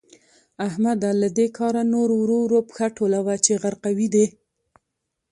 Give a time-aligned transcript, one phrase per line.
[0.67, 4.25] احمده؛ له دې کاره نور ورو ورو پښه ټولوه چې غرقوي دي.